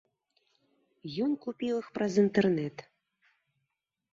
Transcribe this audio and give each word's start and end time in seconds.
Ён 1.27 1.31
купіў 1.45 1.75
іх 1.81 1.87
праз 1.99 2.13
інтэрнэт. 2.25 2.77